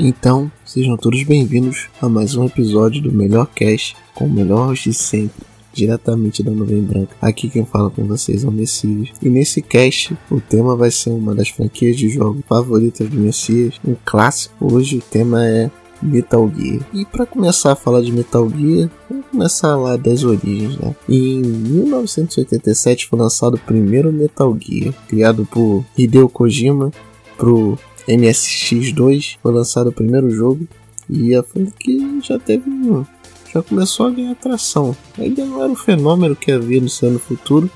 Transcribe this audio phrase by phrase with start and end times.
[0.00, 4.94] Então, sejam todos bem-vindos a mais um episódio do Melhor Cast com o melhor de
[4.94, 7.16] sempre, diretamente da Nuvem Branca.
[7.20, 9.08] Aqui quem fala com vocês é o Messias.
[9.20, 13.74] E nesse cast, o tema vai ser uma das franquias de jogo favoritas do Messias,
[13.84, 14.72] um clássico.
[14.72, 15.68] Hoje o tema é
[16.00, 16.86] Metal Gear.
[16.94, 20.94] E para começar a falar de Metal Gear, vamos começar lá das origens, né?
[21.08, 26.92] Em 1987 foi lançado o primeiro Metal Gear, criado por Hideo Kojima
[27.36, 27.76] pro
[28.08, 30.66] MSX2, foi lançado o primeiro jogo
[31.08, 33.04] e a franquia já teve um,
[33.52, 34.96] já começou a ganhar tração.
[35.18, 37.70] Ainda não era o fenômeno que havia no seu futuro,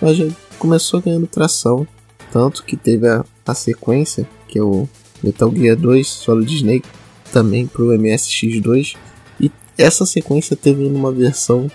[0.00, 0.26] mas já
[0.58, 1.86] começou ganhando tração,
[2.32, 4.88] tanto que teve a, a sequência, que é o
[5.22, 6.88] Metal Gear 2 Solid Snake,
[7.32, 8.96] também para o MSX2.
[9.40, 11.70] E essa sequência teve uma versão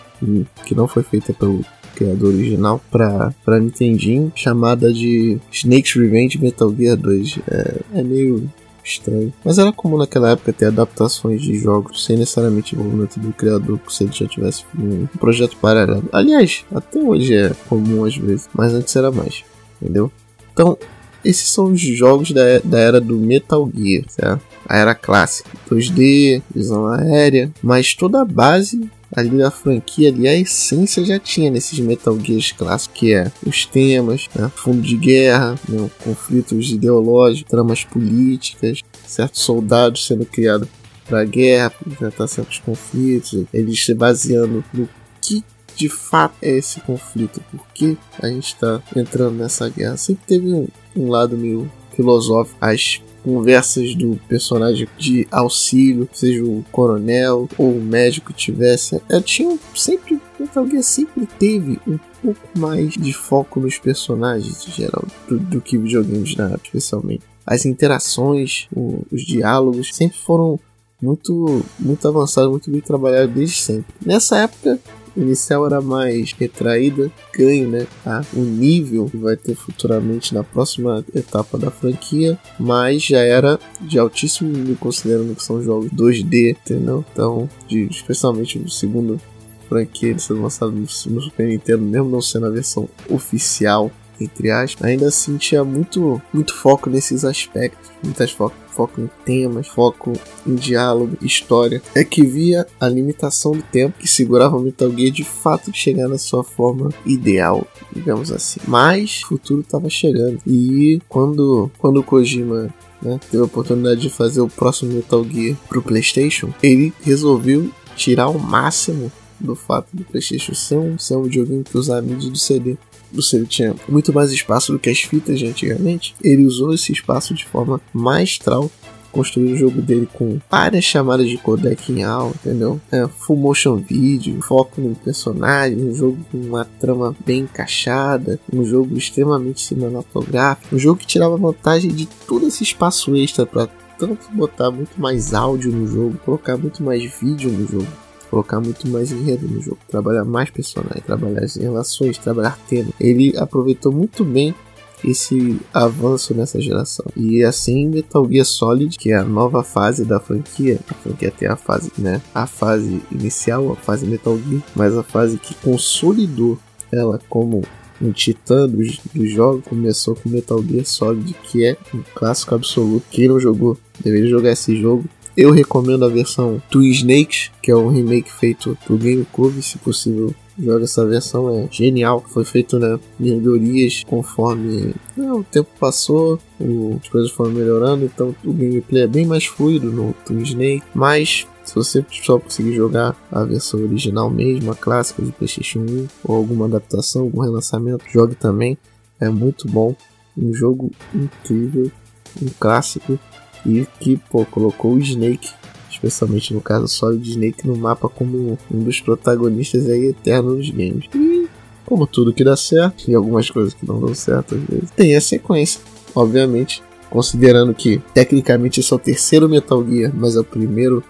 [0.65, 1.65] que não foi feita pelo
[2.01, 7.39] criador original para para Nintendinho, chamada de Snake's Revenge Metal Gear 2.
[7.47, 8.49] É, é meio
[8.83, 9.31] estranho.
[9.45, 14.03] Mas era comum naquela época ter adaptações de jogos sem necessariamente envolvimento do criador, se
[14.03, 16.09] ele já tivesse um projeto paralelo.
[16.11, 19.43] Aliás, até hoje é comum às vezes, mas antes era mais,
[19.79, 20.11] entendeu?
[20.51, 20.77] Então,
[21.23, 24.41] esses são os jogos da, da era do Metal Gear, certo?
[24.67, 25.49] A era clássica.
[25.69, 31.51] 2D, visão aérea, mas toda a base ali da franquia, ali a essência já tinha
[31.51, 37.49] nesses Metal Gears clássicos, que é os temas, né, fundo de guerra, né, conflitos ideológicos,
[37.49, 40.67] tramas políticas, certos soldados sendo criados
[41.05, 44.87] para guerra, para enfrentar certos conflitos, eles se baseando no
[45.21, 45.43] que
[45.75, 49.97] de fato é esse conflito, por que a gente está entrando nessa guerra.
[49.97, 56.63] Sempre teve um, um lado meio filosófico, as conversas do personagem de auxílio, seja o
[56.71, 62.93] coronel ou o médico tivesse, eu é, tinha sempre Metal sempre teve um pouco mais
[62.93, 67.23] de foco nos personagens em geral do, do que videogames na época, especialmente.
[67.45, 70.59] As interações, o, os diálogos sempre foram
[71.01, 73.93] muito muito avançados, muito bem trabalhados desde sempre.
[74.03, 74.79] Nessa época
[75.15, 77.87] inicial era mais retraída, ganho, né?
[78.03, 78.23] Tá?
[78.33, 83.99] O nível que vai ter futuramente na próxima etapa da franquia, mas já era de
[83.99, 87.05] altíssimo nível, considerando que são jogos 2D, entendeu?
[87.11, 89.19] Então, de, especialmente o segundo
[89.67, 93.91] franquia, ele sendo lançado no, Super Nintendo, mesmo não sendo a versão oficial
[94.23, 99.67] entre aspas, ainda assim tinha muito, muito foco nesses aspectos, muitas foco, foco em temas,
[99.67, 100.13] foco
[100.45, 101.81] em diálogo, história.
[101.95, 105.77] É que via a limitação do tempo que segurava o Metal Gear de fato de
[105.77, 108.59] chegar na sua forma ideal, digamos assim.
[108.67, 114.09] Mas o futuro estava chegando e quando quando o Kojima né, teve a oportunidade de
[114.09, 120.03] fazer o próximo Metal Gear pro PlayStation, ele resolveu tirar o máximo do fato do
[120.03, 122.77] PlayStation ser um, ser um videogame para usar mídia do CD
[123.13, 127.33] você tinha muito mais espaço do que as fitas de antigamente, ele usou esse espaço
[127.33, 128.69] de forma maestral
[129.11, 132.79] construir o jogo dele com várias chamadas de codec em alta, entendeu?
[132.91, 138.63] É, full motion video, foco no personagem, um jogo com uma trama bem encaixada, um
[138.63, 143.67] jogo extremamente cinematográfico, um jogo que tirava vantagem de todo esse espaço extra para
[143.99, 147.87] tanto botar muito mais áudio no jogo, colocar muito mais vídeo no jogo
[148.31, 152.89] colocar muito mais enredo no jogo, trabalhar mais personagens, trabalhar as relações, trabalhar tema.
[152.97, 154.55] Ele aproveitou muito bem
[155.03, 157.05] esse avanço nessa geração.
[157.15, 161.49] E assim Metal Gear Solid, que é a nova fase da franquia, a franquia tem
[161.49, 166.57] a fase, né, a fase inicial, a fase Metal Gear, mas a fase que consolidou
[166.91, 167.61] ela como
[168.01, 173.05] um titã dos, dos jogos começou com Metal Gear Solid, que é um clássico absoluto.
[173.11, 175.05] Quem não jogou deveria jogar esse jogo.
[175.41, 180.35] Eu recomendo a versão Twin Snakes, que é um remake feito pro GameCube, se possível
[180.55, 182.23] joga essa versão, é genial.
[182.27, 188.35] Foi feito né, melhorias conforme né, o tempo passou, o, as coisas foram melhorando, então
[188.45, 190.83] o gameplay é bem mais fluido no Twin Snake.
[190.93, 196.07] Mas se você só conseguir jogar a versão original mesmo, a clássica de PlayStation 1,
[196.23, 198.77] ou alguma adaptação, algum relançamento, jogue também.
[199.19, 199.95] É muito bom,
[200.37, 201.91] um jogo incrível,
[202.39, 203.17] um clássico
[203.65, 205.49] e que pô, colocou o Snake,
[205.89, 211.05] especialmente no caso Solid Snake, no mapa como um dos protagonistas aí eternos dos games.
[211.13, 211.47] E
[211.85, 215.15] como tudo que dá certo, e algumas coisas que não dão certo às vezes, tem
[215.15, 215.81] a sequência,
[216.15, 216.81] obviamente.
[217.09, 221.03] Considerando que tecnicamente esse é o terceiro Metal Gear, mas é o primeiro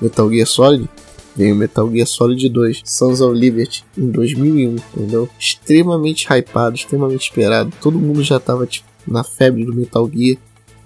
[0.00, 0.88] Metal Gear Solid,
[1.34, 5.28] vem o Metal Gear Solid 2, Sons of Liberty, em 2001, entendeu?
[5.38, 7.72] Extremamente hypado, extremamente esperado.
[7.80, 10.38] Todo mundo já tava tipo, na febre do Metal Gear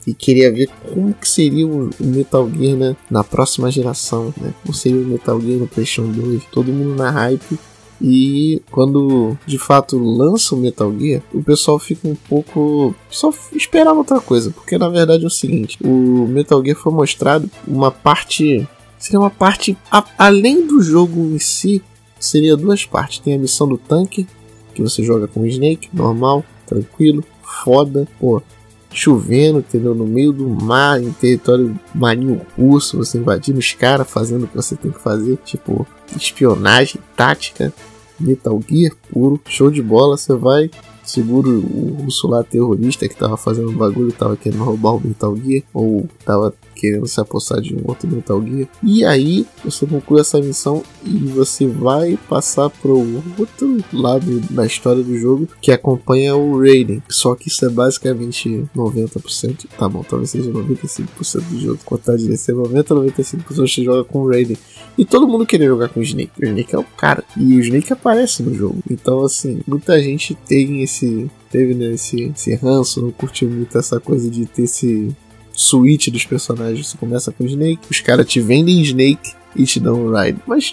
[0.07, 4.53] e queria ver como que seria o Metal Gear né, na próxima geração, né?
[4.63, 7.59] Como seria o Metal Gear no PlayStation 2, todo mundo na hype
[8.01, 12.95] E quando de fato lança o Metal Gear, o pessoal fica um pouco.
[13.09, 17.49] só esperava outra coisa, porque na verdade é o seguinte: o Metal Gear foi mostrado
[17.67, 18.67] uma parte.
[18.99, 21.81] seria uma parte a, além do jogo em si,
[22.19, 23.21] seria duas partes.
[23.21, 24.27] Tem a missão do tanque,
[24.75, 27.23] que você joga com o Snake, normal, tranquilo,
[27.65, 28.43] foda, pô,
[28.93, 29.95] chovendo, entendeu?
[29.95, 34.57] No meio do mar, em território marinho russo, você invadindo os caras, fazendo o que
[34.57, 35.87] você tem que fazer, tipo,
[36.17, 37.73] espionagem, tática,
[38.19, 40.71] Metal Gear puro, show de bola, você vai,
[41.03, 45.63] segura o russo lá terrorista que tava fazendo bagulho, tava querendo roubar o Metal Gear,
[45.73, 48.69] ou tava querendo se apossar de um outro Metal Gear.
[48.83, 52.99] E aí você conclui essa missão e você vai passar pro
[53.39, 57.01] outro lado da história do jogo que acompanha o Raiden.
[57.09, 59.67] Só que isso é basicamente 90%.
[59.79, 61.79] Tá bom, talvez seja 95% do jogo.
[61.85, 64.59] Contar de ser 90 95% você joga com o Raiden.
[64.99, 66.33] E todo mundo queria jogar com o Snake.
[66.41, 67.23] O Snake é o cara.
[67.37, 68.83] E o Snake aparece no jogo.
[68.91, 71.31] Então, assim, muita gente tem esse.
[71.49, 75.15] Teve né, esse, esse ranço, não curtiu muito essa coisa de ter esse
[75.63, 76.89] suíte dos personagens.
[76.89, 80.41] Você começa com Snake, os caras te vendem Snake e te dão o Ride.
[80.47, 80.73] Mas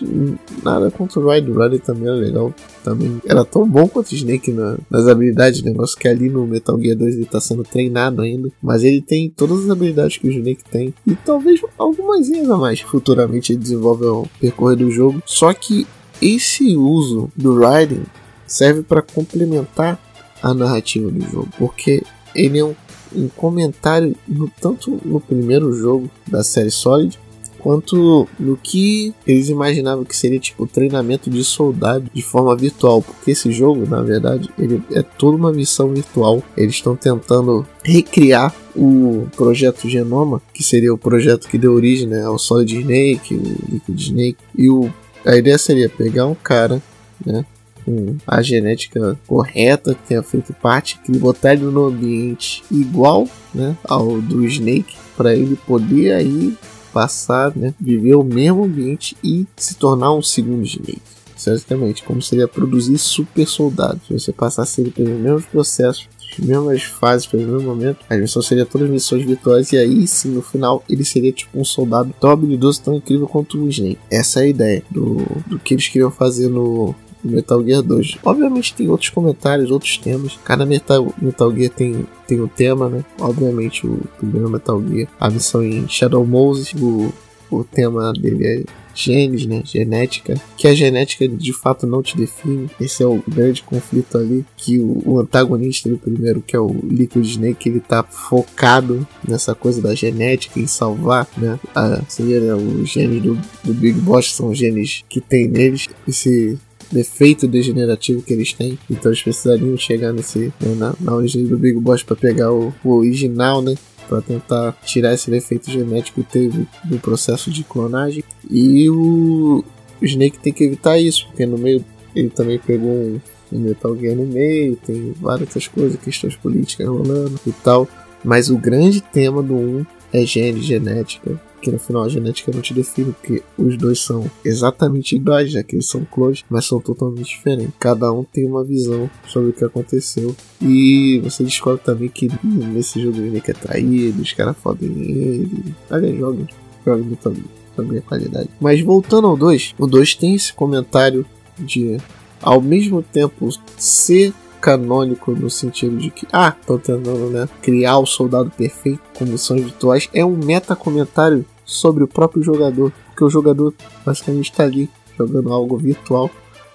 [0.64, 2.54] nada contra o Ride, o Ride também era legal.
[2.84, 6.80] Também era tão bom quanto o Snake na, nas habilidades, negócio que ali no Metal
[6.80, 8.50] Gear 2 ele tá sendo treinado ainda.
[8.62, 10.94] Mas ele tem todas as habilidades que o Snake tem.
[11.06, 12.80] E talvez algumas a mais.
[12.80, 15.22] Futuramente ele desenvolve o percorrer do jogo.
[15.26, 15.86] Só que
[16.22, 18.04] esse uso do Raiden
[18.48, 20.00] serve para complementar
[20.42, 21.50] a narrativa do jogo.
[21.58, 22.02] Porque
[22.34, 22.76] ele é um
[23.14, 27.18] um comentário no, tanto no primeiro jogo da série Solid
[27.60, 33.32] quanto no que eles imaginavam que seria tipo treinamento de soldado de forma virtual, porque
[33.32, 36.42] esse jogo, na verdade, ele é toda uma missão virtual.
[36.56, 42.24] Eles estão tentando recriar o projeto Genoma, que seria o projeto que deu origem né,
[42.24, 44.90] ao Solid Snake, o Liquid Snake, e o,
[45.26, 46.82] a ideia seria pegar um cara,
[47.26, 47.46] né,
[47.86, 53.76] com a genética correta, que tenha feito parte, que botar ele no ambiente igual né,
[53.84, 56.56] ao do Snake, para ele poder aí
[56.94, 61.02] passar, né, viver o mesmo ambiente e se tornar um segundo Snake.
[61.36, 64.06] Certamente, como seria produzir super soldados.
[64.08, 68.42] Se você passasse ele pelos mesmos processos, as mesmas fases, pelo mesmo momento, a missão
[68.42, 72.30] seria todas missões virtuais e aí sim, no final, ele seria tipo um soldado tão
[72.30, 74.00] habilidoso, tão incrível quanto o Snake.
[74.12, 76.94] Essa é a ideia do, do que eles queriam fazer no,
[77.24, 78.18] Metal Gear 2.
[78.24, 80.38] Obviamente tem outros comentários, outros temas.
[80.44, 83.04] Cada Metal, Metal Gear tem, tem um tema, né?
[83.20, 87.14] Obviamente o primeiro Metal Gear, a missão em Shadow Moses, o,
[87.52, 88.64] o tema dele é
[88.94, 89.62] genes, né?
[89.64, 90.36] Genética.
[90.58, 92.70] Que a genética de fato não te define.
[92.80, 94.46] Esse é o grande conflito ali.
[94.58, 99.56] Que o, o antagonista do primeiro, que é o Liquid Snake, ele tá focado nessa
[99.56, 101.60] coisa da genética, em salvar, né?
[101.74, 105.88] A, seria né, os genes do, do Big Boss, são genes que tem neles.
[106.08, 106.58] Esse
[106.92, 108.78] defeito degenerativo que eles têm.
[108.90, 112.74] Então eles precisariam chegar nesse né, na, na origem do Big Boss para pegar o,
[112.84, 113.76] o original, né?
[114.10, 118.24] para tentar tirar esse defeito genético que teve do processo de clonagem.
[118.50, 119.64] E o,
[120.02, 123.22] o Snake tem que evitar isso, porque no meio ele também pegou um,
[123.54, 127.88] um Metal Gear no meio, tem várias outras coisas, questões políticas rolando e tal.
[128.24, 132.62] Mas o grande tema do 1 é gene, genética, que no final a genética não
[132.62, 136.80] te define, porque os dois são exatamente iguais, já que eles são clones, mas são
[136.80, 137.74] totalmente diferentes.
[137.80, 140.36] Cada um tem uma visão sobre o que aconteceu.
[140.62, 145.76] E você descobre também que nesse jogo ele é traído, os caras fodem ele.
[145.90, 146.48] Aliás, joga,
[146.86, 147.44] joga também,
[147.76, 148.50] também a qualidade.
[148.60, 151.26] Mas voltando ao 2, o 2 tem esse comentário
[151.58, 151.98] de
[152.42, 158.06] ao mesmo tempo ser canônico no sentido de que, ah, estão tentando né, criar o
[158.06, 163.30] soldado perfeito com missões virtuais, é um meta comentário sobre o próprio jogador, porque o
[163.30, 163.74] jogador
[164.06, 166.30] basicamente está ali jogando algo virtual,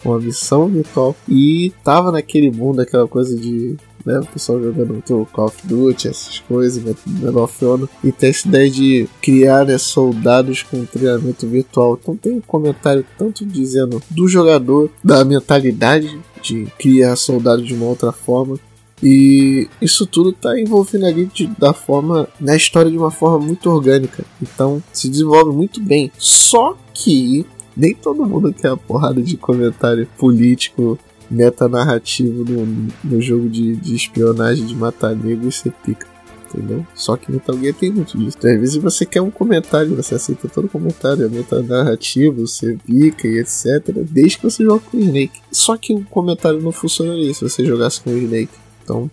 [0.04, 4.18] uma missão virtual, e tava naquele mundo, aquela coisa de né?
[4.18, 8.46] O pessoal jogando muito Call of Duty, essas coisas, Medal of Honor, e tem essa
[8.46, 11.98] ideia de criar né, soldados com treinamento virtual.
[12.00, 17.86] Então tem um comentário tanto dizendo do jogador, da mentalidade de criar soldados de uma
[17.86, 18.58] outra forma,
[19.02, 23.68] e isso tudo está envolvendo ali de, da forma na história de uma forma muito
[23.68, 24.24] orgânica.
[24.40, 26.10] Então se desenvolve muito bem.
[26.16, 27.44] Só que
[27.76, 30.98] nem todo mundo quer a porrada de comentário político
[31.30, 36.13] metanarrativo no, no jogo de, de espionagem de matar negro e ser pica.
[36.54, 36.86] Entendeu?
[36.94, 38.36] Só que Metal Gear tem muito disso.
[38.38, 43.26] Então, às vezes você quer um comentário, você aceita todo comentário, é metanarrativo, você pica
[43.26, 43.92] e etc.
[44.08, 45.40] Desde que você jogue com o Snake.
[45.50, 48.52] Só que o comentário não funcionaria se você jogasse com o Snake.
[48.84, 49.10] Então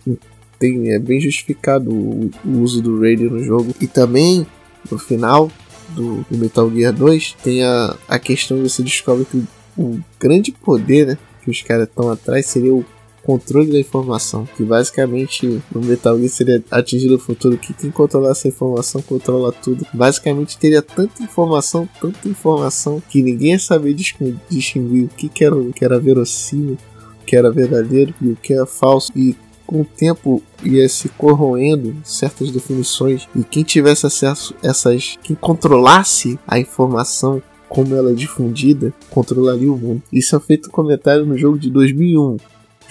[0.58, 3.74] tem, é bem justificado o, o uso do radio no jogo.
[3.80, 4.46] E também,
[4.88, 5.50] no final
[5.90, 9.42] do, do Metal Gear 2, tem a, a questão de você descobre que
[9.76, 12.84] o grande poder né, que os caras estão atrás seria o
[13.24, 18.30] controle da informação, que basicamente no Metal Gear seria atingir o futuro que quem controlar
[18.30, 19.86] essa informação controla tudo.
[19.92, 25.54] Basicamente teria tanta informação, tanta informação que ninguém ia saber distinguir o que, que era
[25.54, 26.76] o que era verossímil,
[27.20, 29.36] o que era verdadeiro e o que era falso e
[29.66, 35.34] com o tempo ia se corroendo certas definições e quem tivesse acesso a essas, quem
[35.34, 40.02] controlasse a informação como ela é difundida, controlaria o mundo.
[40.12, 42.36] Isso é feito um comentário no jogo de 2001,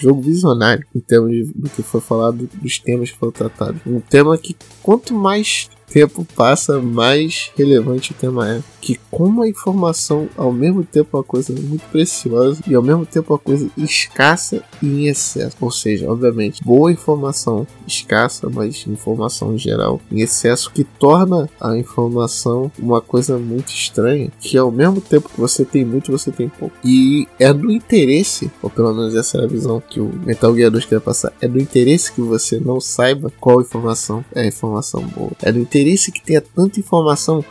[0.02, 3.80] jogo visionário em termos do que foi falado, dos temas que foram tratados.
[3.86, 8.62] Um tema que quanto mais tempo passa, mais relevante o tema é.
[8.80, 13.06] Que como a informação ao mesmo tempo é uma coisa muito preciosa e ao mesmo
[13.06, 15.56] tempo é uma coisa escassa e em excesso.
[15.60, 21.76] Ou seja, obviamente, boa informação escassa, mas informação em geral em excesso que torna a
[21.76, 26.48] informação uma coisa muito estranha, que ao mesmo tempo que você tem muito, você tem
[26.48, 26.74] pouco.
[26.84, 30.70] E é do interesse, ou pelo menos essa é a visão que o Metal Gear
[30.70, 35.32] 2 quer passar, é do interesse que você não saiba qual informação é informação boa.
[35.42, 37.44] É do interesse interesse que tenha tanta informação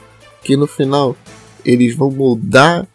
[0.44, 1.16] que no final
[1.64, 2.88] eles vão mudar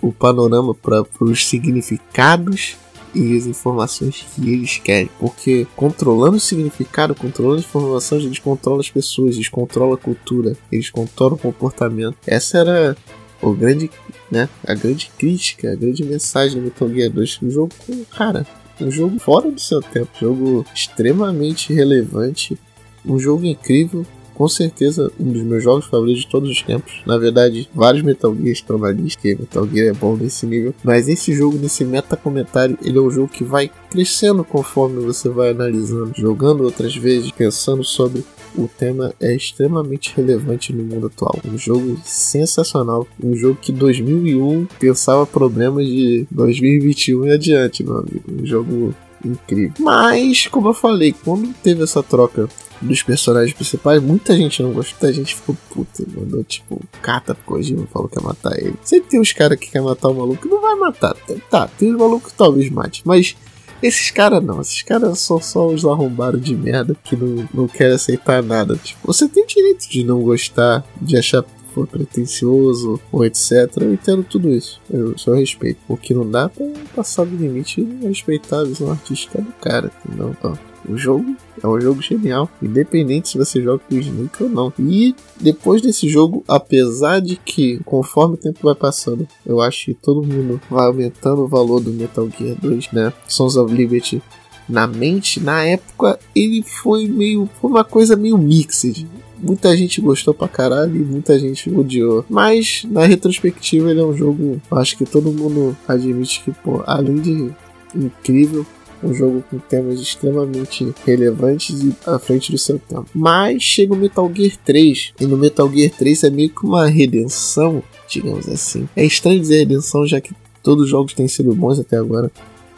[0.00, 2.76] o panorama para os significados
[3.14, 5.10] e as informações que eles querem.
[5.18, 10.56] Porque controlando o significado, controlando as informações, eles controlam as pessoas, eles controlam a cultura,
[10.70, 12.16] eles controlam o comportamento.
[12.26, 12.96] Essa era
[13.40, 13.90] o grande,
[14.30, 17.40] né, a grande crítica, a grande mensagem do Metal Gear 2.
[17.42, 17.72] Um jogo,
[18.10, 18.46] cara,
[18.80, 22.58] um jogo fora do seu tempo, um jogo extremamente relevante,
[23.06, 27.02] um jogo incrível com certeza um dos meus jogos favoritos de todos os tempos.
[27.06, 30.74] Na verdade, vários Metal Gear estão na lista, que Metal Gear é bom nesse nível.
[30.82, 35.28] Mas esse jogo, nesse meta comentário, ele é um jogo que vai crescendo conforme você
[35.28, 38.24] vai analisando, jogando outras vezes, pensando sobre
[38.56, 41.38] o tema é extremamente relevante no mundo atual.
[41.44, 48.22] Um jogo sensacional, um jogo que 2001 pensava problemas de 2021 e adiante, meu amigo.
[48.30, 48.94] Um jogo
[49.24, 49.74] incrível.
[49.78, 52.48] Mas, como eu falei, quando teve essa troca
[52.80, 57.44] dos personagens principais, muita gente não gostou, muita gente ficou puta, mandou tipo, cata pro
[57.44, 58.74] Kojima, falou que ia matar ele.
[58.82, 61.14] Sempre tem os caras que quer matar o maluco, não vai matar.
[61.50, 63.36] Tá, tem os malucos que talvez mate, mas
[63.82, 67.94] esses caras não, esses caras são só os arrombados de merda que não, não querem
[67.94, 68.76] aceitar nada.
[68.76, 73.68] Tipo, você tem direito de não gostar, de achar for pretencioso ou etc.
[73.80, 74.80] Eu entendo tudo isso.
[74.90, 75.80] Eu só respeito.
[75.88, 79.90] O que não dá pra passar do limite e respeitar a visão artística do cara.
[80.06, 80.36] Entendeu?
[80.42, 80.54] Ó,
[80.88, 84.72] o jogo é um jogo genial, independente se você joga com o Snake ou não.
[84.78, 89.94] E depois desse jogo, apesar de que conforme o tempo vai passando, eu acho que
[89.94, 93.12] todo mundo vai aumentando o valor do Metal Gear 2, né?
[93.26, 94.22] Sons of Liberty
[94.68, 97.48] na mente, na época ele foi meio.
[97.60, 99.06] Foi uma coisa meio mixed.
[99.44, 102.24] Muita gente gostou pra caralho e muita gente odiou.
[102.28, 104.60] Mas na retrospectiva ele é um jogo.
[104.70, 107.50] Acho que todo mundo admite que, pô, além de
[107.94, 108.66] incrível,
[109.02, 113.06] um jogo com temas extremamente relevantes e à frente do seu tempo.
[113.14, 116.86] Mas chega o Metal Gear 3, e no Metal Gear 3 é meio que uma
[116.86, 118.88] redenção, digamos assim.
[118.96, 120.32] É estranho dizer redenção, já que
[120.62, 122.32] todos os jogos têm sido bons até agora.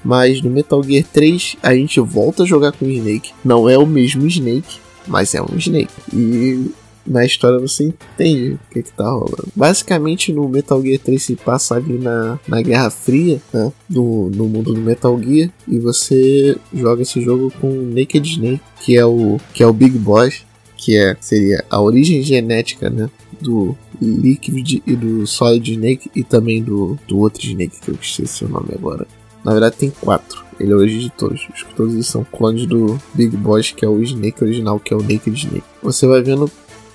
[0.04, 3.32] Mas no Metal Gear 3 a gente volta a jogar com o Snake.
[3.44, 5.92] Não é o mesmo Snake, mas é um Snake.
[6.12, 6.70] E
[7.06, 9.48] na história você entende o que, que tá rolando.
[9.54, 13.72] Basicamente no Metal Gear 3 se passa ali na, na Guerra Fria, né?
[13.88, 18.96] No, no mundo do Metal Gear, e você joga esse jogo com Naked Snake, que
[18.96, 20.44] é o, que é o Big Boss,
[20.76, 23.08] que é, seria a origem genética, né?
[23.40, 28.44] Do Liquid e do Solid Snake e também do, do outro Snake que eu esqueci
[28.44, 29.06] o nome agora.
[29.46, 30.44] Na verdade tem quatro.
[30.58, 31.46] Ele é o origem de todos.
[31.76, 35.00] Todos eles são clones do Big Boss, que é o Snake original, que é o
[35.00, 35.62] Naked Snake.
[35.84, 36.50] Você vai vendo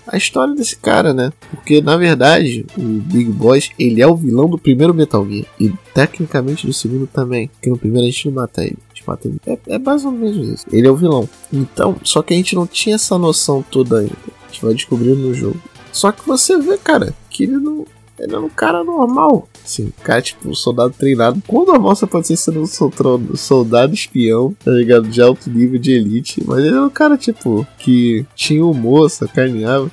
[0.05, 1.31] a história desse cara, né?
[1.49, 5.71] Porque na verdade o Big Boss ele é o vilão do primeiro Metal Gear e
[5.93, 7.47] tecnicamente do segundo também.
[7.47, 8.77] Porque no primeiro a gente não mata ele.
[8.91, 9.39] A gente mata ele.
[9.47, 10.65] É, é mais ou menos isso.
[10.73, 11.29] Ele é o vilão.
[11.53, 14.11] Então, só que a gente não tinha essa noção toda ainda.
[14.43, 15.61] A gente vai descobrindo no jogo.
[15.93, 17.85] Só que você vê, cara, que ele não
[18.21, 19.47] ele é um cara normal.
[19.63, 21.41] Assim, cara, tipo, um soldado treinado.
[21.47, 25.07] Quão normal você pode ser sendo um soldado espião, tá ligado?
[25.07, 26.43] De alto nível de elite.
[26.45, 29.91] Mas ele é um cara, tipo, que tinha humor, sacaneava,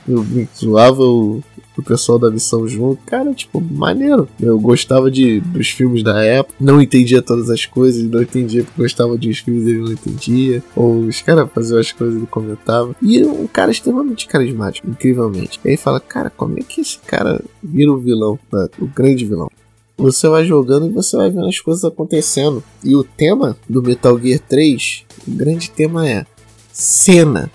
[0.56, 1.42] zoava o,
[1.80, 3.00] o pessoal da missão junto.
[3.04, 4.28] Cara, tipo, maneiro.
[4.40, 8.82] Eu gostava de, dos filmes da época, não entendia todas as coisas, não entendia porque
[8.82, 10.62] gostava de uns filmes ele não entendia.
[10.74, 12.94] Ou os caras faziam as coisas e ele comentava.
[13.00, 15.60] E um cara extremamente carismático, incrivelmente.
[15.64, 18.68] E aí fala, cara, como é que esse cara vira o vilão, né?
[18.78, 19.50] o grande vilão?
[19.96, 22.62] Você vai jogando e você vai vendo as coisas acontecendo.
[22.84, 26.24] E o tema do Metal Gear 3, o grande tema é
[26.72, 27.50] cena.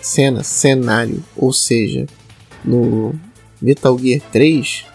[0.00, 1.22] Cena, cenário.
[1.36, 2.06] Ou seja,
[2.64, 3.12] no
[3.60, 4.86] Metal Gear 3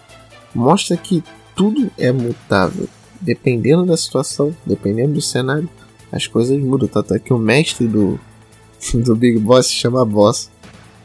[0.53, 1.24] mostra que
[1.55, 2.88] tudo é mutável.
[3.22, 5.67] dependendo da situação, dependendo do cenário,
[6.12, 6.88] as coisas mudam.
[6.88, 8.19] Tanto é que o mestre do,
[8.93, 10.51] do Big Boss se chama Boss.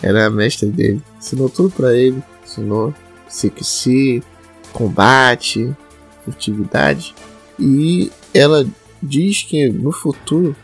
[0.02, 1.02] Era a mestre dele.
[1.18, 2.22] Ensinou tudo para ele.
[2.44, 2.94] Ensinou
[3.28, 4.22] CQC,
[4.72, 5.74] combate,
[6.24, 7.14] furtividade.
[7.58, 8.66] E ela
[9.02, 10.54] diz que no futuro,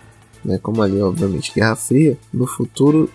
[0.44, 3.10] né, como ali obviamente Guerra Fria, no futuro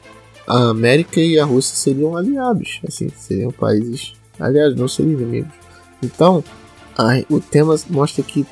[0.51, 5.53] a América e a Rússia seriam aliados, assim, seriam países aliados, não seriam inimigos.
[6.03, 6.43] Então,
[6.97, 8.45] a, o tema mostra que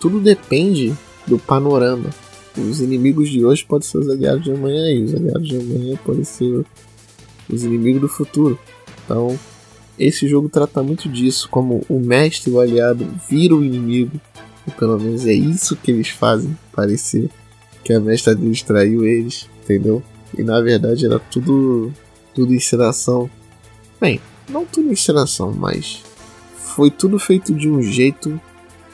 [0.00, 0.92] tudo depende
[1.28, 2.10] do panorama.
[2.58, 5.96] Os inimigos de hoje podem ser os aliados de amanhã e os aliados de amanhã
[6.04, 6.64] podem ser
[7.48, 8.58] os inimigos do futuro.
[9.04, 9.38] Então,
[9.96, 14.20] esse jogo trata muito disso, como o mestre e o aliado viram o inimigo,
[14.66, 17.30] ou pelo menos é isso que eles fazem parecer
[17.84, 20.02] que a mestra deles traiu eles, entendeu?
[20.38, 21.92] E na verdade era tudo
[22.34, 23.30] tudo encenação.
[24.00, 26.02] Bem, não tudo encenação, mas
[26.56, 28.40] foi tudo feito de um jeito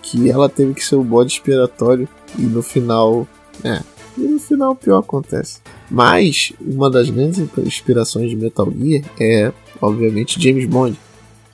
[0.02, 3.26] que ela teve que ser o bode expiratório e no final,
[3.64, 3.80] é,
[4.16, 5.60] e no final o pior acontece.
[5.90, 10.96] Mas uma das grandes inspirações de Metal Gear é, obviamente, James Bond.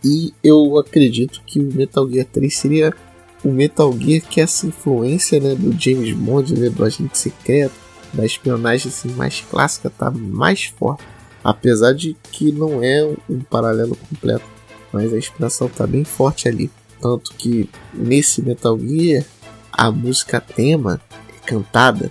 [0.04, 2.94] E eu acredito que o Metal Gear 3 seria
[3.42, 7.74] o Metal Gear que essa influência né, do James Bond, né, do agente secreto,
[8.12, 11.04] da espionagem assim, mais clássica, tá mais forte.
[11.42, 14.44] Apesar de que não é um paralelo completo,
[14.92, 16.70] mas a inspiração tá bem forte ali.
[17.00, 19.24] Tanto que nesse Metal Gear
[19.70, 22.10] a música tema é cantada,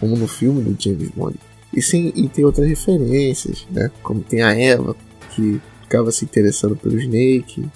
[0.00, 1.38] como no filme do James Bond.
[1.72, 3.90] E, sim, e tem outras referências, né?
[4.02, 4.96] Como tem a Eva,
[5.30, 7.68] que ficava se interessando pelo Snake,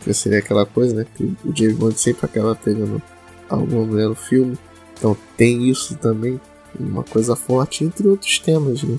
[0.00, 1.06] que seria aquela coisa, né?
[1.16, 3.02] Que o James Bond sempre acaba pegando
[3.48, 4.56] alguma mulher no filme.
[4.96, 6.40] Então tem isso também,
[6.78, 8.98] uma coisa forte, entre outros temas, né?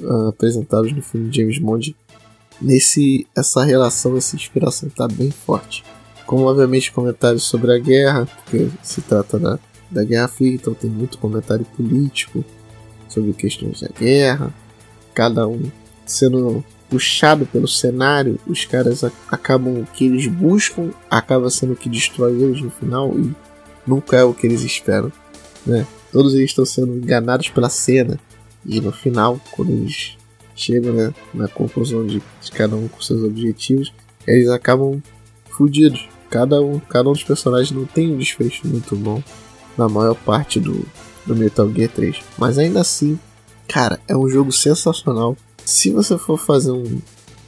[0.00, 1.96] Uh, apresentados no filme James Bond.
[2.60, 5.84] Nesse, essa relação, essa inspiração está bem forte.
[6.26, 9.58] Como obviamente comentários sobre a guerra, porque se trata da,
[9.90, 12.44] da Guerra Fria, então tem muito comentário político
[13.08, 14.52] sobre questões da guerra,
[15.14, 15.70] cada um
[16.06, 21.88] sendo puxado pelo cenário, os caras acabam o que eles buscam acaba sendo o que
[21.88, 23.34] destrói eles no final e
[23.86, 25.10] nunca é o que eles esperam,
[25.66, 25.86] né?
[26.14, 28.20] Todos eles estão sendo enganados pela cena
[28.64, 30.16] e no final, quando eles
[30.54, 33.92] chegam né, na conclusão de, de cada um com seus objetivos,
[34.24, 35.02] eles acabam
[35.50, 36.08] fudidos.
[36.30, 39.20] Cada um, cada um dos personagens não tem um desfecho muito bom
[39.76, 40.86] na maior parte do,
[41.26, 42.20] do Metal Gear 3.
[42.38, 43.18] Mas ainda assim,
[43.66, 45.36] cara, é um jogo sensacional.
[45.64, 47.00] Se você for fazer um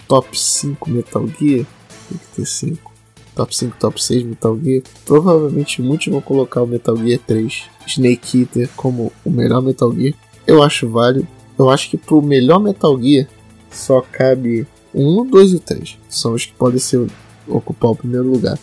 [0.09, 1.65] top 5 Metal Gear,
[2.09, 2.96] tem que ter 5.
[3.37, 4.83] Top 5, top 6 Metal Gear.
[5.05, 10.15] Provavelmente muitos vão colocar o Metal Gear 3 Snake Eater como o melhor Metal Gear.
[10.47, 11.29] Eu acho válido.
[11.59, 13.29] Eu acho que pro melhor Metal Gear
[13.71, 15.99] só cabe 1, 2 e 3.
[16.09, 17.07] São os que podem ser,
[17.47, 18.59] ocupar o primeiro lugar.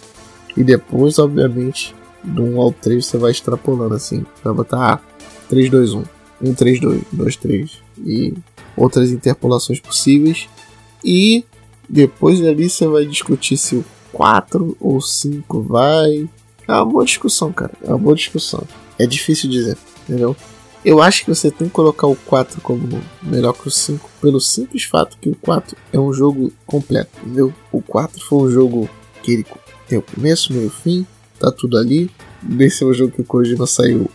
[0.57, 4.25] E depois, obviamente, do 1 ao 3 você vai extrapolando assim.
[4.43, 4.99] Vai botar ah,
[5.49, 6.03] 3, 2, 1.
[6.41, 7.71] 1, 3, 2, 2, 3.
[8.05, 8.33] E
[8.75, 10.49] outras interpolações possíveis.
[11.05, 11.45] E
[11.87, 16.29] depois ali você vai discutir se o 4 ou 5 vai.
[16.67, 17.73] É uma boa discussão, cara.
[17.83, 18.63] É uma boa discussão.
[18.97, 20.35] É difícil dizer, entendeu?
[20.85, 24.39] Eu acho que você tem que colocar o 4 como melhor que o 5, pelo
[24.39, 27.53] simples fato que o 4 é um jogo completo, entendeu?
[27.71, 28.89] O 4 foi um jogo
[29.21, 29.45] que ele
[29.87, 31.05] tem o começo, meio fim,
[31.39, 32.09] tá tudo ali.
[32.41, 34.09] Nesse é um jogo que o Kojima saiu,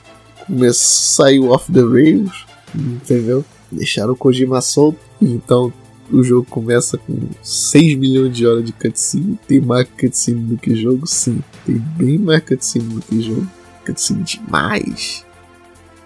[0.72, 3.44] saiu off the rails, entendeu?
[3.70, 5.72] deixaram o Kojima solto, então
[6.10, 9.38] o jogo começa com 6 milhões de horas de cutscene.
[9.46, 11.06] Tem mais cutscene do que jogo?
[11.06, 11.42] Sim.
[11.64, 13.46] Tem bem mais cutscene do que jogo.
[13.84, 15.24] Cutscene demais.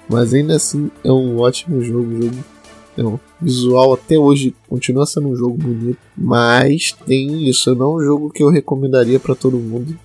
[0.08, 2.22] Mas ainda assim é um ótimo jogo.
[2.22, 2.44] jogo
[2.96, 5.98] é um visual até hoje continua sendo um jogo bonito.
[6.16, 7.74] Mas tem isso.
[7.74, 9.98] Não é um jogo que eu recomendaria para todo mundo.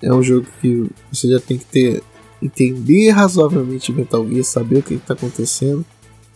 [0.00, 2.02] É um jogo que você já tem que ter.
[2.40, 5.86] Entender razoavelmente Metal Gear, saber o que está acontecendo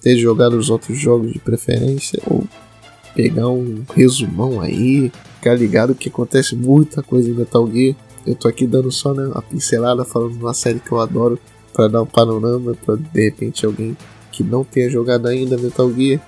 [0.06, 2.44] ter jogado os outros jogos de preferência, ou
[3.16, 7.96] pegar um resumão aí, ficar ligado que acontece muita coisa em Metal Gear.
[8.26, 11.38] Eu tô aqui dando só né, uma pincelada falando de uma série que eu adoro
[11.72, 13.96] para dar um panorama para de repente alguém
[14.30, 16.20] que não tenha jogado ainda Metal Gear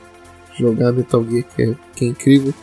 [0.58, 2.54] jogar Metal Gear que é, que é incrível.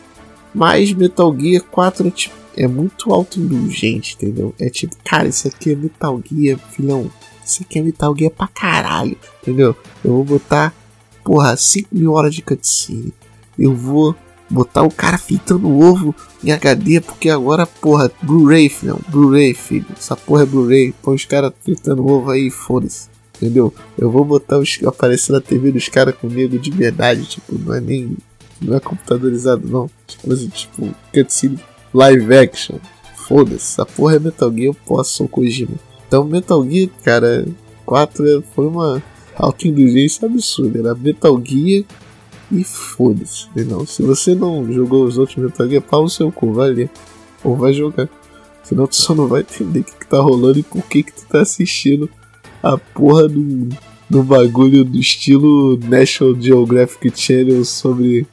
[0.54, 4.56] Mas Metal Gear 4 é, tipo, é muito autoindulgente, entendeu?
[4.60, 7.12] É tipo, cara, isso aqui é Metal Gear, filhão.
[7.46, 9.76] Isso aqui é Metal Gear pra caralho, entendeu?
[10.04, 10.74] Eu vou botar
[11.24, 13.14] porra, 5 mil horas de cutscene.
[13.58, 14.16] Eu vou
[14.50, 19.00] botar o cara fitando o ovo em HD, porque agora, porra, Blu-ray, filho.
[19.08, 19.86] Blu-ray, filho.
[19.98, 20.94] Essa porra é Blu-ray.
[21.02, 23.10] Põe os caras fitando ovo aí, foda-se.
[23.38, 23.74] Entendeu?
[23.98, 27.82] Eu vou botar os aparecer na TV dos caras comigo de verdade, tipo, não é
[27.82, 28.16] nem.
[28.62, 29.90] Não é computadorizado, não.
[30.08, 31.60] Tipo assim, tipo, cutscene
[31.94, 32.78] live action.
[33.28, 35.76] Foda-se, essa porra é Metal Gear, eu posso, sou Kojima.
[36.08, 37.46] Então Metal Gear, cara,
[37.86, 39.04] 4 foi uma
[39.36, 40.80] autoindulgência absurda.
[40.80, 41.84] Era Metal Gear
[42.58, 43.48] e foda-se.
[43.64, 46.90] Não, se você não jogou os outros Metal Gear, pau no seu cu, vai ler.
[47.44, 48.10] Ou vai jogar.
[48.64, 51.14] Senão tu só não vai entender o que, que tá rolando e por que, que
[51.14, 52.10] tu tá assistindo
[52.64, 53.70] a porra do,
[54.10, 58.26] do bagulho do estilo National Geographic Channel sobre,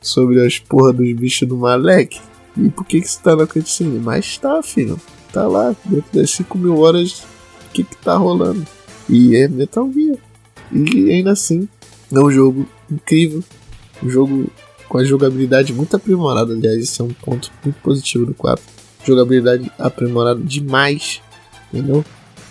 [0.00, 2.20] sobre as porra dos bichos do Malek.
[2.56, 3.98] E por que que você tá na cutscene?
[3.98, 4.96] Mas tá, filho.
[5.32, 7.20] Tá lá, dentro das 5 mil horas,
[7.68, 8.64] o que que tá rolando?
[9.08, 10.18] E é Metal Gear.
[10.72, 11.68] E ainda assim,
[12.12, 13.42] é um jogo incrível.
[14.02, 14.50] Um jogo
[14.88, 16.52] com a jogabilidade muito aprimorada.
[16.52, 18.62] Aliás, esse é um ponto muito positivo do 4.
[19.04, 21.22] Jogabilidade aprimorada demais.
[21.72, 22.04] Entendeu?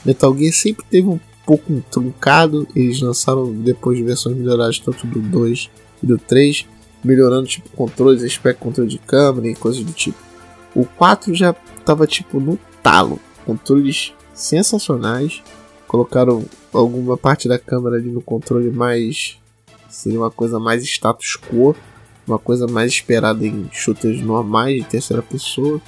[0.06, 2.68] Metal Gear sempre teve um pouco truncado.
[2.76, 5.70] Eles lançaram depois versões melhoradas tanto do 2
[6.02, 6.66] e do 3.
[7.04, 10.18] Melhorando tipo controles, aspecto controle de câmera e coisas do tipo.
[10.76, 11.54] O 4 já
[11.86, 13.20] tava tipo no talo.
[13.46, 15.42] Controles sensacionais.
[15.88, 19.38] Colocaram alguma parte da câmera ali no controle mais.
[19.90, 21.76] Seria uma coisa mais status quo.
[22.28, 25.82] Uma coisa mais esperada em shooters normais de terceira pessoa.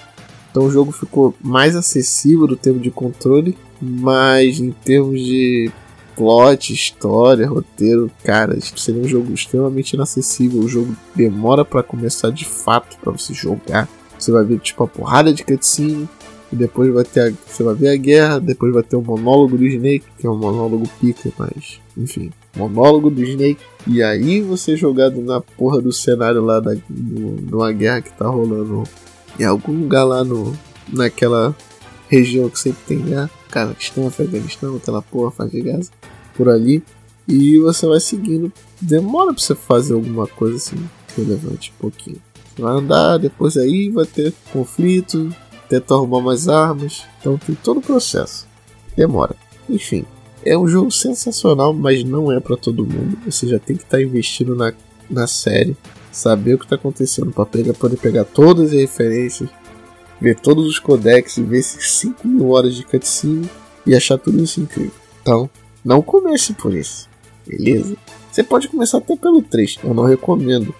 [0.49, 3.57] Então o jogo ficou mais acessível do tempo de controle.
[3.81, 5.71] Mas em termos de
[6.15, 10.59] plot, história, roteiro, cara, seria um jogo extremamente inacessível.
[10.61, 13.87] O jogo demora para começar de fato para você jogar.
[14.17, 16.07] Você vai ver tipo a porrada de cutscene
[16.51, 19.57] e depois vai ter a, você vai ver a guerra, depois vai ter o monólogo
[19.57, 23.61] do Snake, que é um monólogo pica, mas enfim, monólogo do Snake.
[23.87, 26.75] E aí você jogado na porra do cenário lá da
[27.51, 28.83] uma guerra que tá rolando
[29.39, 30.53] em algum lugar lá no
[30.91, 31.55] naquela
[32.07, 35.91] região que sempre tem guerra, Cazaquistão, Afeganistão, aquela porra faz de Gaza,
[36.35, 36.83] por ali.
[37.27, 38.51] E você vai seguindo.
[38.81, 40.77] Demora pra você fazer alguma coisa assim
[41.15, 42.17] relevante, um pouquinho.
[42.55, 45.33] Você vai andar, depois aí vai ter conflito,
[45.69, 47.03] tenta arrumar mais armas.
[47.19, 48.47] Então tem todo o processo.
[48.95, 49.35] Demora.
[49.69, 50.05] Enfim,
[50.45, 53.17] é um jogo sensacional, mas não é para todo mundo.
[53.25, 54.73] Você já tem que estar tá investindo na,
[55.09, 55.75] na série,
[56.11, 59.49] saber o que está acontecendo para pegar, poder pegar todas as referências,
[60.19, 63.49] ver todos os codecs, ver esses 5 mil horas de cutscene
[63.85, 64.93] e achar tudo isso incrível.
[65.21, 65.49] Então,
[65.83, 67.09] não comece por isso,
[67.45, 67.95] beleza?
[68.31, 70.73] Você pode começar até pelo 3, eu não recomendo,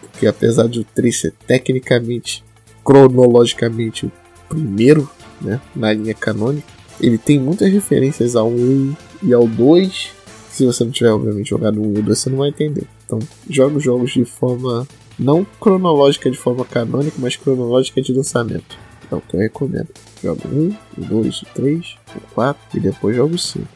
[0.00, 2.44] porque apesar de o 3 ser tecnicamente,
[2.84, 4.12] cronologicamente o
[4.48, 5.08] primeiro,
[5.40, 6.79] né, na linha canônica.
[7.00, 10.10] Ele tem muitas referências ao 1 e ao 2.
[10.50, 12.86] Se você não tiver, obviamente, jogado o 1 e o 2, você não vai entender.
[13.04, 14.86] Então, joga os jogos de forma
[15.18, 18.78] não cronológica de forma canônica, mas cronológica de lançamento.
[19.06, 19.88] Então, que eu recomendo.
[20.22, 23.66] Joga o 1, o 2, o 3, o 4 e depois joga o 5.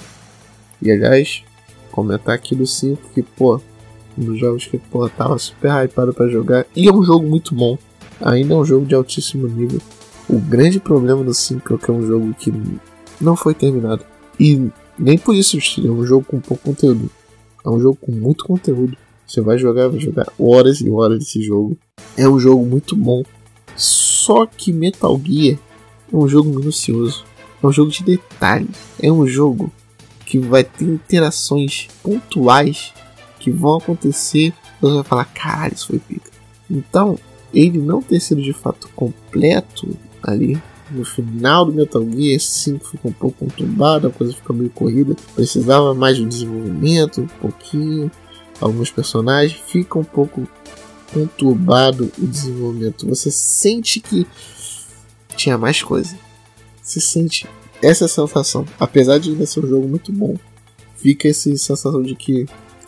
[0.81, 1.43] E aliás,
[1.91, 3.61] comentar aqui do 5 que, pô,
[4.17, 6.67] um dos jogos que, pô, tava super hypado para jogar.
[6.75, 7.77] E é um jogo muito bom.
[8.21, 9.81] Ainda é um jogo de altíssimo nível.
[10.29, 12.53] O grande problema do 5 é que é um jogo que
[13.21, 14.05] não foi terminado.
[14.39, 17.11] E nem por isso é um jogo com pouco conteúdo.
[17.65, 18.97] É um jogo com muito conteúdo.
[19.27, 21.77] Você vai jogar, vai jogar horas e horas desse jogo.
[22.17, 23.23] É um jogo muito bom.
[23.77, 25.59] Só que Metal Gear
[26.13, 27.25] é um jogo minucioso.
[27.63, 28.77] É um jogo de detalhes.
[29.01, 29.73] É um jogo
[30.27, 32.93] que vai ter interações pontuais
[33.39, 34.53] que vão acontecer.
[34.81, 36.31] Você vai falar, caralho, isso foi pica.
[36.71, 37.19] Então,
[37.53, 40.61] ele não ter sido de fato completo ali
[40.95, 45.17] no final do Metal Gear 5 ficou um pouco conturbado, a coisa ficou meio corrida,
[45.35, 48.11] precisava mais de desenvolvimento, um pouquinho,
[48.61, 50.49] alguns personagens, fica um pouco
[51.13, 53.07] conturbado o desenvolvimento.
[53.09, 54.27] Você sente que
[55.37, 56.17] tinha mais coisa.
[56.83, 57.47] Você sente
[57.83, 60.37] essa sensação, apesar de ser um jogo muito bom,
[60.97, 62.47] fica essa sensação de que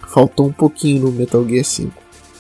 [0.09, 1.93] faltou um pouquinho no Metal Gear 5.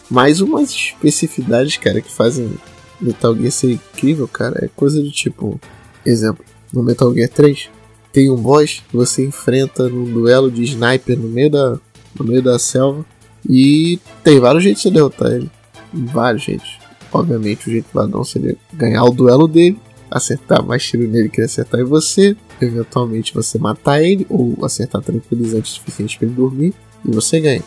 [0.08, 2.56] Mais umas especificidades, cara, que fazem
[3.00, 5.60] Metal Gear ser incrível, cara, é coisa do tipo.
[6.04, 7.70] Exemplo, no Metal Gear 3
[8.12, 11.78] tem um boss que você enfrenta num duelo de sniper no meio da,
[12.18, 13.04] no meio da selva
[13.46, 15.50] e tem vários jeitos de derrotar ele.
[15.92, 16.78] Vários jeitos.
[17.12, 19.78] Obviamente o jeito padrão seria ganhar o duelo dele,
[20.10, 25.02] acertar mais tiro nele que ele acertar em você, eventualmente você matar ele ou acertar
[25.02, 27.62] tranquilizante suficiente para ele dormir e você ganha.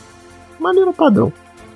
[0.60, 1.32] Maneira padrão.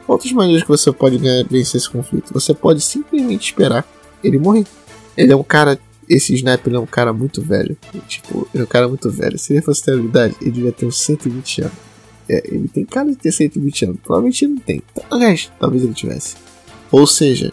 [0.08, 2.34] Outras maneiras que você pode ganhar, vencer esse conflito.
[2.34, 3.86] Você pode simplesmente esperar
[4.24, 4.66] ele morrer.
[5.18, 5.80] Ele é um cara.
[6.10, 7.78] Esse sniper é um cara muito velho.
[8.08, 9.40] Tipo, ele é um cara muito velho.
[9.40, 11.74] Se ele fosse ter habilidade, ele devia ter uns 120 anos.
[12.30, 13.98] É, ele tem cara de ter 120 anos.
[14.04, 14.82] Provavelmente ele não tem.
[15.10, 16.36] Aliás, talvez ele tivesse.
[16.92, 17.52] Ou seja,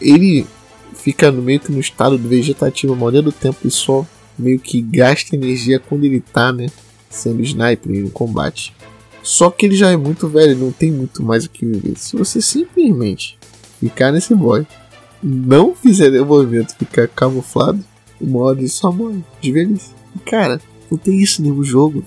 [0.00, 0.46] ele
[0.94, 4.06] fica meio que no estado vegetativo a maioria do tempo e só
[4.38, 6.66] meio que gasta energia quando ele tá, né?
[7.08, 8.74] Sendo sniper no combate.
[9.22, 11.96] Só que ele já é muito velho, não tem muito mais o que viver.
[11.96, 13.38] Se você simplesmente
[13.78, 14.66] ficar nesse boy,
[15.22, 17.84] não fizer o movimento ficar camuflado,
[18.20, 19.90] uma hora ele só morre de velhice.
[20.26, 22.04] Cara, Não tem isso nenhum jogo.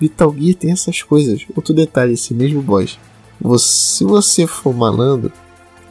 [0.00, 1.44] Metal Gear tem essas coisas.
[1.54, 2.98] Outro detalhe, esse mesmo boss.
[3.38, 5.30] Você, se você for malandro,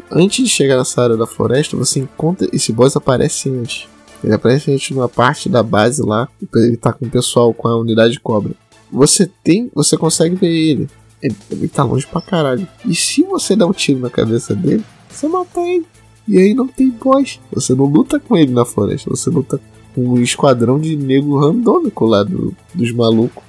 [0.09, 2.47] antes de chegar nessa área da floresta, você encontra.
[2.51, 3.87] Esse boss aparece antes.
[4.23, 6.27] Ele aparece antes numa parte da base lá.
[6.55, 8.53] Ele tá com o pessoal, com a unidade cobra.
[8.91, 9.69] Você tem.
[9.73, 10.89] Você consegue ver ele.
[11.21, 12.67] Ele, ele tá longe pra caralho.
[12.85, 15.85] E se você der um tiro na cabeça dele, você mata ele.
[16.27, 17.39] E aí não tem boss.
[17.51, 19.09] Você não luta com ele na floresta.
[19.09, 19.59] Você luta
[19.95, 23.43] com um esquadrão de negro randômico lá do, dos malucos.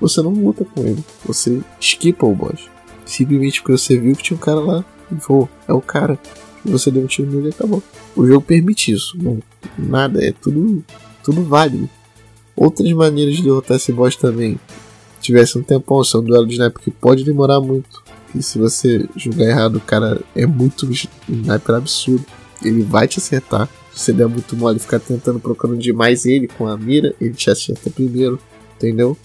[0.00, 1.04] Você não luta com ele.
[1.24, 2.68] Você esquipa o boss.
[3.04, 4.84] Simplesmente porque você viu que tinha um cara lá.
[5.12, 6.18] E falou, é o cara.
[6.64, 7.82] E você deu um tiro nele e acabou.
[8.16, 9.16] O jogo permite isso.
[9.20, 9.38] Não,
[9.78, 10.82] nada, é tudo,
[11.22, 11.88] tudo válido.
[12.56, 14.58] Outras maneiras de derrotar esse boss também.
[15.20, 18.02] Tivesse um tempão, são um duelo de sniper que pode demorar muito.
[18.34, 22.24] E se você jogar errado, o cara é muito sniper absurdo.
[22.62, 23.68] Ele vai te acertar.
[23.92, 27.32] Se você der muito mole e ficar tentando procurando demais ele com a mira, ele
[27.32, 28.38] te acerta primeiro.
[28.76, 29.16] Entendeu?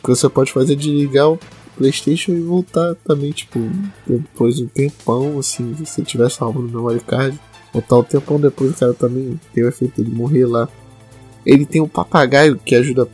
[0.00, 1.38] O que você pode fazer é desligar o
[1.76, 3.58] Playstation e voltar também, tipo,
[4.06, 7.38] depois de um tempão, assim, se você tiver salvo no memory card,
[7.72, 10.68] voltar um tempão depois o cara também tem o efeito de morrer lá.
[11.44, 13.08] Ele tem um papagaio que ajuda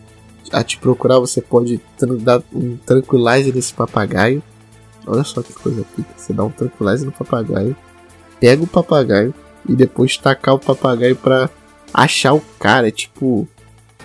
[0.52, 1.80] a te procurar, você pode
[2.20, 4.42] dar um tranquilizer nesse papagaio.
[5.06, 6.08] Olha só que coisa pica.
[6.16, 7.76] Você dá um tranquilizer no papagaio,
[8.38, 9.34] pega o papagaio
[9.68, 11.48] e depois tacar o papagaio pra
[11.92, 12.88] achar o cara.
[12.88, 13.48] É tipo,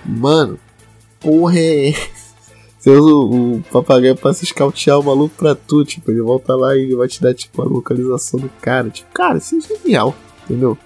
[0.05, 0.59] mano,
[1.19, 1.93] porra é.
[2.79, 5.86] Você usa o, o papagaio pra se escautear o maluco pra tu.
[5.86, 8.89] Tipo, ele volta lá e ele vai te dar tipo a localização do cara.
[8.89, 10.77] Tipo, cara, isso é genial, entendeu?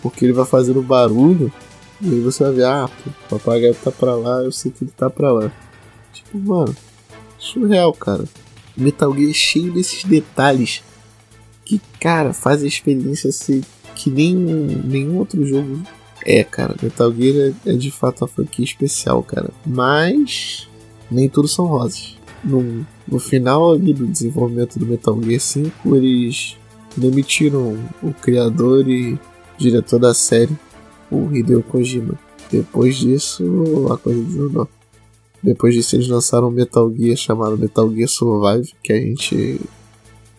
[0.00, 1.52] Porque ele vai fazendo barulho
[2.02, 4.92] e aí você vai ver, ah, o papagaio tá pra lá, eu sei que ele
[4.96, 5.52] tá pra lá.
[6.12, 6.74] Tipo, mano,
[7.38, 8.24] surreal, cara.
[8.76, 10.82] Metal Gear é cheio desses detalhes
[11.64, 13.62] que, cara, faz a experiência ser
[13.94, 15.80] que nem nenhum outro jogo
[16.24, 16.74] é, cara.
[16.82, 19.50] Metal Gear é, é de fato uma franquia especial, cara.
[19.64, 20.68] Mas
[21.10, 22.16] nem tudo são rosas.
[22.42, 26.56] No, no final ali do desenvolvimento do Metal Gear 5, eles
[26.96, 29.18] demitiram o criador e
[29.56, 30.56] diretor da série
[31.12, 32.18] o Hideo Kojima.
[32.50, 34.68] Depois disso, a coisa desandou.
[35.42, 39.60] Depois disso, eles lançaram um Metal Gear chamado Metal Gear Survive, que a gente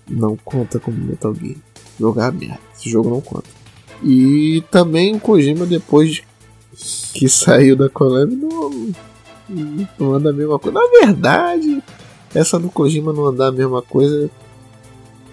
[0.09, 1.57] não conta como Metal Gear.
[1.99, 2.59] Jogar merda.
[2.75, 3.47] Esse jogo não conta.
[4.01, 6.23] E também o Kojima, depois
[7.13, 8.93] que saiu da Konami, não,
[9.99, 10.79] não anda a mesma coisa.
[10.79, 11.83] Na verdade,
[12.33, 14.29] essa do Kojima não andar a mesma coisa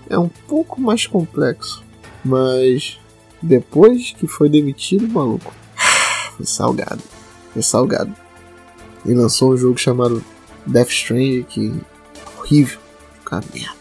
[0.09, 1.83] é um pouco mais complexo.
[2.25, 2.99] Mas
[3.43, 5.53] depois que foi demitido, maluco,
[6.37, 7.03] foi salgado.
[7.53, 8.15] Foi salgado.
[9.05, 10.23] Ele lançou um jogo chamado
[10.67, 12.79] Death Stranding, que é horrível.
[13.19, 13.81] Fica merda.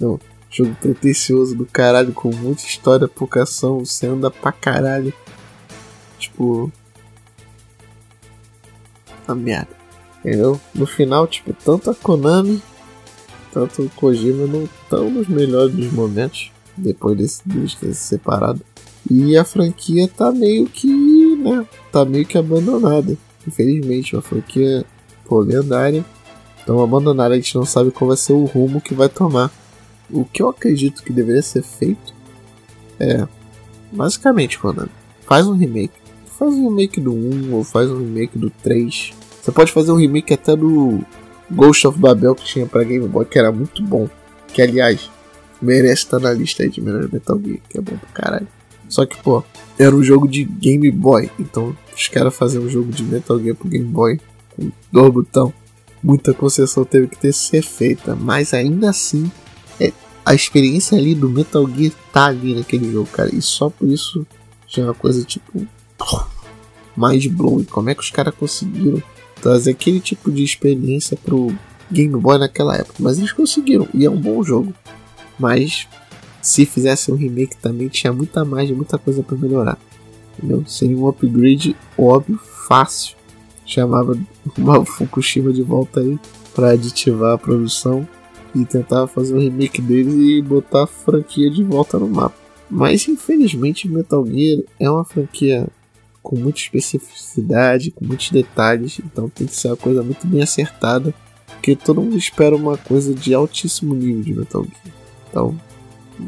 [0.00, 0.18] Não,
[0.50, 5.12] jogo pretencioso do caralho, com muita história, pouca ação, você anda pra caralho.
[6.18, 6.72] Tipo.
[9.26, 9.68] Uma merda.
[10.18, 10.60] Entendeu?
[10.74, 12.60] No final, tipo, tanto a Konami,
[13.52, 18.60] tanto o Kojima não estão nos melhores dos momentos depois desse, se separado.
[19.10, 20.86] E a franquia tá meio que,
[21.36, 23.16] né, tá meio que abandonada.
[23.46, 24.84] Infelizmente, uma franquia
[25.24, 26.04] pô, lendária.
[26.62, 29.50] Então abandonada, a gente não sabe qual vai ser o rumo que vai tomar.
[30.10, 32.12] O que eu acredito que deveria ser feito
[33.00, 33.26] é,
[33.90, 34.88] basicamente, Conan,
[35.26, 35.94] faz um remake.
[36.38, 39.12] Faz um remake do 1 ou faz um remake do 3.
[39.40, 41.00] Você pode fazer um remake até do
[41.50, 44.08] Ghost of Babel que tinha para Game Boy, que era muito bom.
[44.52, 45.10] Que aliás,
[45.60, 48.48] merece estar na lista aí de melhores Metal Gear, que é bom pra caralho.
[48.88, 49.44] Só que, pô,
[49.78, 53.54] era um jogo de Game Boy, então os caras faziam um jogo de Metal Gear
[53.54, 54.20] pro Game Boy
[54.56, 55.52] com dois botão.
[56.02, 59.30] Muita concessão teve que ter ser feita, mas ainda assim,
[59.78, 59.92] é,
[60.24, 64.26] a experiência ali do Metal Gear tá ali naquele jogo, cara, e só por isso
[64.66, 65.66] já é uma coisa tipo.
[66.96, 67.64] mais blowing.
[67.64, 69.02] Como é que os caras conseguiram
[69.40, 71.54] trazer aquele tipo de experiência pro
[71.90, 72.96] Game Boy naquela época?
[72.98, 74.74] Mas eles conseguiram, e é um bom jogo.
[75.40, 75.88] Mas
[76.42, 79.78] se fizesse um remake também tinha muita mais, muita coisa para melhorar.
[80.36, 80.64] Entendeu?
[80.66, 83.16] Seria um upgrade óbvio, fácil.
[83.66, 84.18] Chamava
[84.56, 86.18] uma Fukushima de volta aí
[86.54, 88.06] para aditivar a produção
[88.54, 92.36] e tentar fazer um remake dele e botar a franquia de volta no mapa.
[92.68, 95.66] Mas infelizmente Metal Gear é uma franquia
[96.22, 101.14] com muita especificidade, com muitos detalhes, então tem que ser uma coisa muito bem acertada,
[101.46, 104.99] porque todo mundo espera uma coisa de altíssimo nível de Metal Gear.
[105.30, 105.58] Então,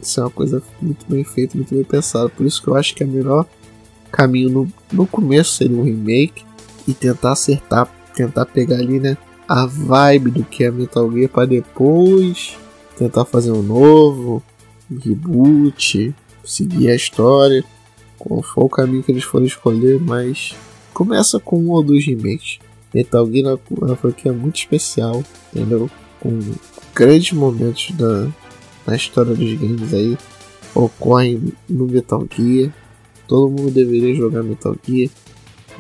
[0.01, 2.29] isso é uma coisa muito bem feita, muito bem pensada.
[2.29, 3.47] Por isso que eu acho que é o melhor
[4.11, 6.45] caminho no, no começo seria um remake
[6.87, 9.17] e tentar acertar, tentar pegar ali, né,
[9.49, 12.57] a vibe do que é Metal Gear para depois
[12.97, 14.43] tentar fazer um novo
[14.91, 17.65] um reboot, seguir a história,
[18.19, 20.55] qual for o caminho que eles forem escolher, mas
[20.93, 22.59] começa com um ou dois remakes.
[22.95, 25.91] Metal Gear é uma franquia muito especial, entendeu?
[26.21, 26.39] Com
[26.95, 28.29] grandes momentos da,
[28.87, 30.17] na história dos games aí
[30.75, 32.73] ocorrem no Metal Gear.
[33.27, 35.11] Todo mundo deveria jogar Metal Gear.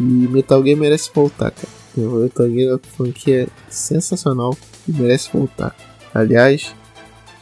[0.00, 1.68] E Metal Gear merece voltar, cara.
[1.96, 4.56] O Metal Gear é uma franquia sensacional
[4.88, 5.74] e merece voltar.
[6.14, 6.74] Aliás,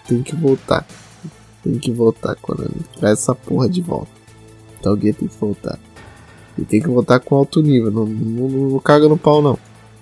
[0.09, 0.87] tem que voltar.
[1.63, 2.69] Tem que voltar quando
[2.99, 4.11] traz essa porra de volta.
[4.77, 5.79] Metal Gear tem que voltar.
[6.59, 7.91] E tem que voltar com alto nível.
[7.91, 9.59] Não, não, não, caga no pau, não.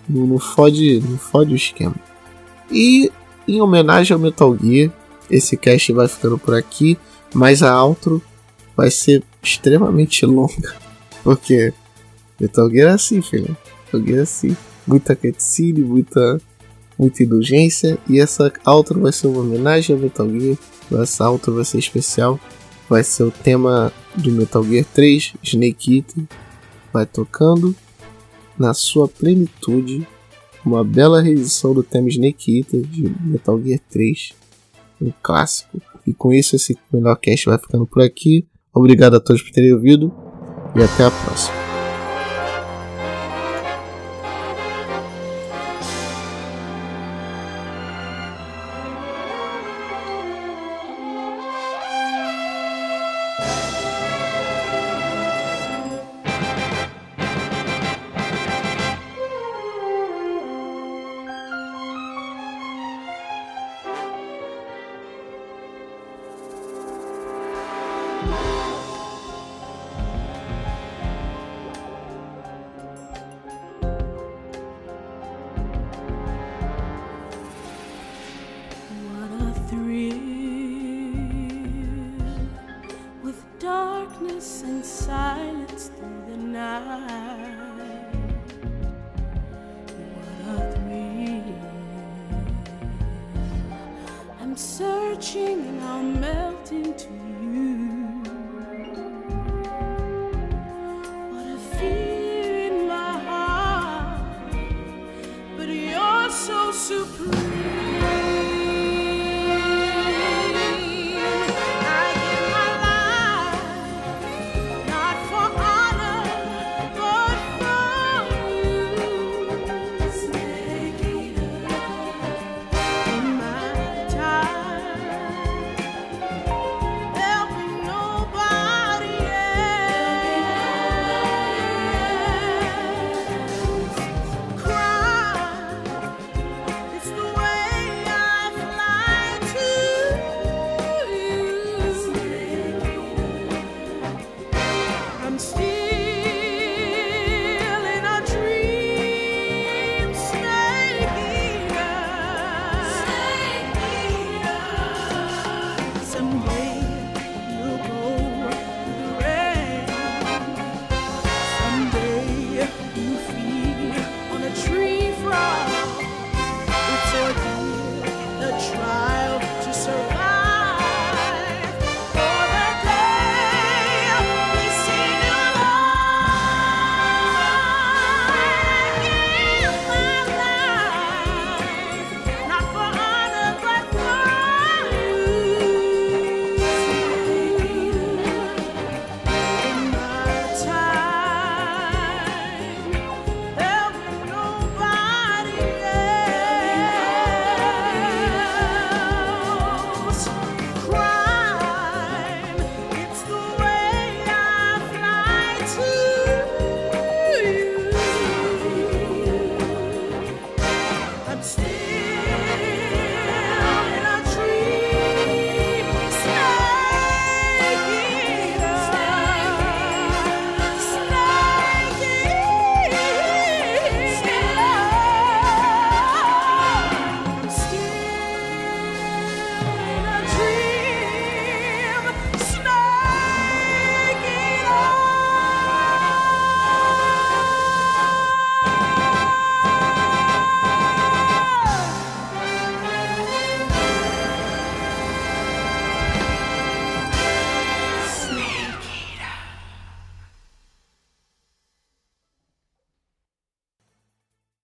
[0.08, 1.94] Não, não, fode, não fode o esquema.
[2.70, 3.12] E
[3.46, 4.90] em homenagem ao Metal Gear,
[5.30, 6.98] esse cast vai ficando por aqui.
[7.34, 8.22] Mas a outro
[8.76, 10.74] vai ser extremamente longa.
[11.22, 11.72] Porque
[12.40, 13.56] Metal Gear é assim, filho.
[13.86, 14.56] Metal Gear é assim.
[14.86, 16.40] Muita cutscene, muita,
[16.98, 17.98] muita indulgência.
[18.08, 20.56] E essa outro vai ser uma homenagem ao Metal Gear.
[21.02, 22.40] Essa outro vai ser especial.
[22.88, 26.24] Vai ser o tema do Metal Gear 3, Snake Eater.
[26.92, 27.74] Vai tocando
[28.58, 30.06] na sua plenitude.
[30.64, 34.32] Uma bela reedição do tema Snake Eater de Metal Gear 3.
[35.00, 38.46] Um clássico e com isso, esse melhor cast vai ficando por aqui.
[38.72, 40.10] Obrigado a todos por terem ouvido
[40.74, 41.67] e até a próxima.